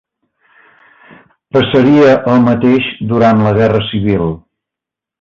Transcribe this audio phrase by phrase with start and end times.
[1.57, 4.29] Passaria el mateix durant la Guerra Civil.